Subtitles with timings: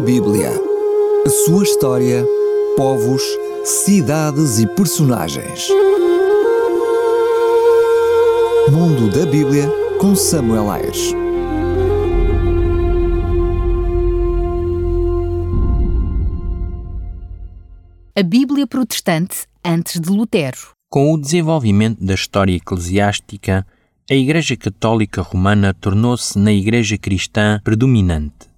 [0.00, 0.48] A Bíblia.
[1.26, 2.26] A sua história,
[2.74, 3.22] povos,
[3.66, 5.68] cidades e personagens.
[8.72, 11.12] Mundo da Bíblia com Samuel Ayres.
[18.16, 20.70] A Bíblia Protestante antes de Lutero.
[20.88, 23.66] Com o desenvolvimento da história eclesiástica,
[24.10, 28.49] a Igreja Católica Romana tornou-se na Igreja Cristã predominante.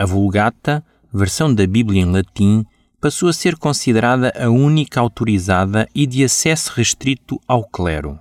[0.00, 0.82] A Vulgata,
[1.12, 2.64] versão da Bíblia em latim,
[3.02, 8.18] passou a ser considerada a única autorizada e de acesso restrito ao clero.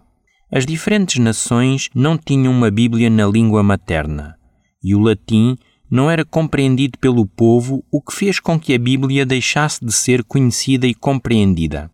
[0.52, 4.36] As diferentes nações não tinham uma Bíblia na língua materna,
[4.84, 5.56] e o latim
[5.90, 10.22] não era compreendido pelo povo, o que fez com que a Bíblia deixasse de ser
[10.26, 11.90] conhecida e compreendida.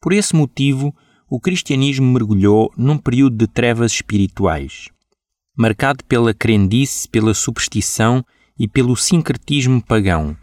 [0.00, 0.94] Por esse motivo,
[1.28, 4.88] o cristianismo mergulhou num período de trevas espirituais,
[5.54, 8.24] marcado pela crendice, pela superstição
[8.58, 10.36] e pelo sincretismo pagão.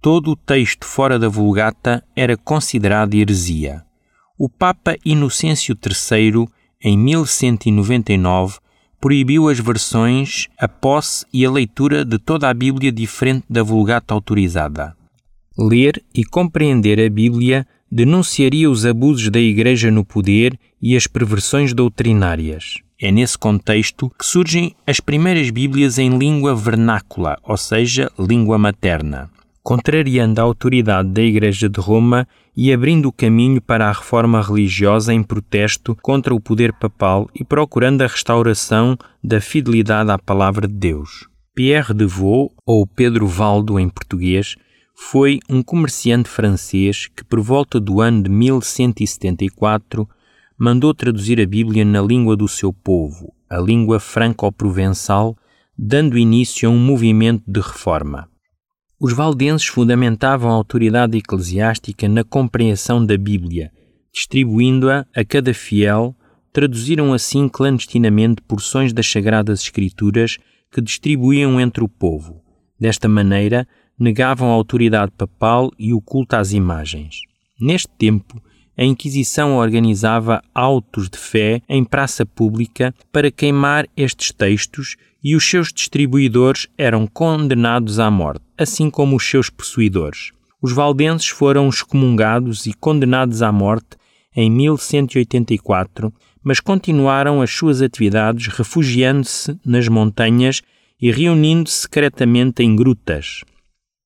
[0.00, 3.82] Todo o texto fora da Vulgata era considerado heresia.
[4.38, 6.46] O Papa Inocêncio III,
[6.82, 8.58] em 1199,
[9.00, 14.14] proibiu as versões, a posse e a leitura de toda a Bíblia diferente da Vulgata
[14.14, 14.96] autorizada.
[15.58, 21.74] Ler e compreender a Bíblia denunciaria os abusos da Igreja no poder e as perversões
[21.74, 22.76] doutrinárias.
[23.04, 29.28] É nesse contexto que surgem as primeiras Bíblias em língua vernácula, ou seja, língua materna,
[29.60, 35.12] contrariando a autoridade da Igreja de Roma e abrindo o caminho para a reforma religiosa
[35.12, 40.74] em protesto contra o poder papal e procurando a restauração da fidelidade à palavra de
[40.74, 41.26] Deus.
[41.56, 44.54] Pierre de Vaux, ou Pedro Valdo em português,
[44.94, 50.08] foi um comerciante francês que, por volta do ano de 1174,
[50.58, 55.36] mandou traduzir a Bíblia na língua do seu povo, a língua franco-provençal,
[55.76, 58.28] dando início a um movimento de reforma.
[59.00, 63.72] Os valdenses fundamentavam a autoridade eclesiástica na compreensão da Bíblia,
[64.12, 66.14] distribuindo-a a cada fiel,
[66.52, 70.38] traduziram assim clandestinamente porções das Sagradas Escrituras
[70.70, 72.42] que distribuíam entre o povo.
[72.78, 73.66] Desta maneira,
[73.98, 77.20] negavam a autoridade papal e o culto às imagens.
[77.60, 78.42] Neste tempo,
[78.76, 85.48] a Inquisição organizava autos de fé em praça pública para queimar estes textos e os
[85.48, 90.32] seus distribuidores eram condenados à morte, assim como os seus possuidores.
[90.60, 93.96] Os valdenses foram excomungados e condenados à morte
[94.34, 96.12] em 1184,
[96.42, 100.62] mas continuaram as suas atividades refugiando-se nas montanhas
[101.00, 103.42] e reunindo-se secretamente em grutas.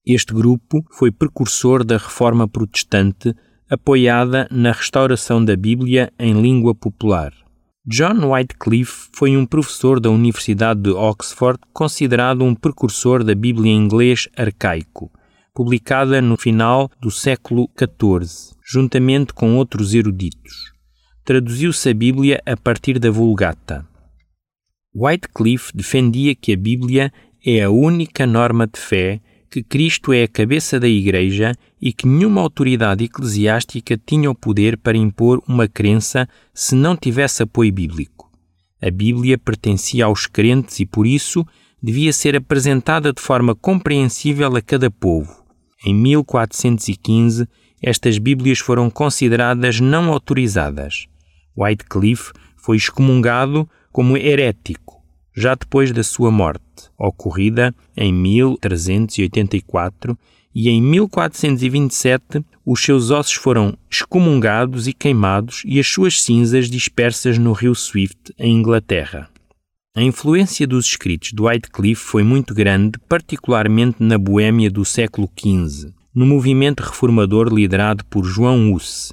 [0.04, 3.34] Este grupo foi precursor da reforma protestante,
[3.68, 7.32] apoiada na restauração da Bíblia em língua popular.
[7.84, 13.76] John Wycliffe foi um professor da Universidade de Oxford, considerado um precursor da Bíblia em
[13.76, 15.10] inglês arcaico,
[15.54, 20.72] publicada no final do século XIV, juntamente com outros eruditos.
[21.24, 23.86] Traduziu-se a Bíblia a partir da Vulgata.
[24.94, 27.12] Wycliffe defendia que a Bíblia
[27.44, 29.20] é a única norma de fé
[29.56, 34.76] que Cristo é a cabeça da Igreja e que nenhuma autoridade eclesiástica tinha o poder
[34.76, 38.30] para impor uma crença se não tivesse apoio bíblico.
[38.82, 41.42] A Bíblia pertencia aos crentes e, por isso,
[41.82, 45.42] devia ser apresentada de forma compreensível a cada povo.
[45.86, 47.48] Em 1415,
[47.82, 51.06] estas Bíblias foram consideradas não autorizadas.
[51.56, 54.95] Wycliffe foi excomungado como herético
[55.36, 56.62] já depois da sua morte,
[56.98, 60.18] ocorrida em 1384,
[60.54, 67.36] e em 1427 os seus ossos foram excomungados e queimados e as suas cinzas dispersas
[67.36, 69.28] no rio Swift, em Inglaterra.
[69.94, 75.92] A influência dos escritos de Wycliffe foi muito grande, particularmente na Boêmia do século XV,
[76.14, 79.12] no movimento reformador liderado por João Hus.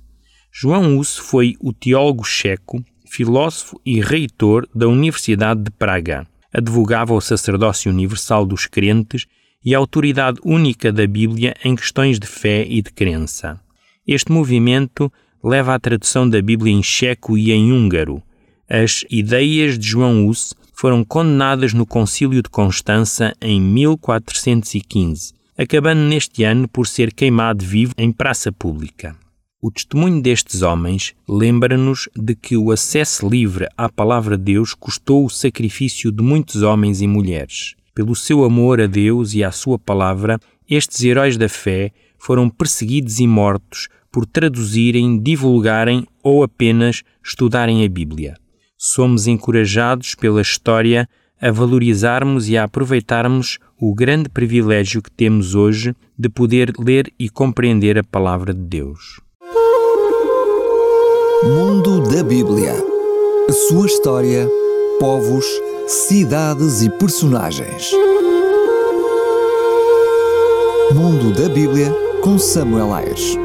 [0.52, 2.84] João Hus foi o teólogo checo
[3.14, 6.26] filósofo e reitor da Universidade de Praga.
[6.52, 9.28] Advogava o sacerdócio universal dos crentes
[9.64, 13.60] e a autoridade única da Bíblia em questões de fé e de crença.
[14.08, 15.14] Este movimento
[15.44, 18.20] leva à tradução da Bíblia em checo e em húngaro.
[18.68, 26.44] As ideias de João Hus foram condenadas no Concílio de Constança em 1415, acabando neste
[26.44, 29.16] ano por ser queimado vivo em praça pública.
[29.66, 35.24] O testemunho destes homens lembra-nos de que o acesso livre à Palavra de Deus custou
[35.24, 37.74] o sacrifício de muitos homens e mulheres.
[37.96, 40.38] Pelo seu amor a Deus e à Sua Palavra,
[40.70, 47.88] estes heróis da fé foram perseguidos e mortos por traduzirem, divulgarem ou apenas estudarem a
[47.88, 48.36] Bíblia.
[48.78, 51.08] Somos encorajados pela história
[51.40, 57.30] a valorizarmos e a aproveitarmos o grande privilégio que temos hoje de poder ler e
[57.30, 59.23] compreender a palavra de Deus.
[61.46, 62.74] Mundo da Bíblia.
[63.50, 64.50] A sua história,
[65.00, 65.46] povos,
[65.88, 67.92] cidades e personagens.
[70.94, 73.38] Mundo da Bíblia com Samuel Ayres.